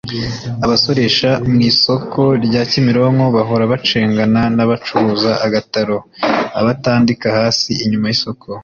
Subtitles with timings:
[0.65, 5.97] Abasoresha mu isoko rya Kimironko bahora bacengana n’abacuruza agataro
[6.59, 8.47] (abatandika hasi inyuma y’isoko)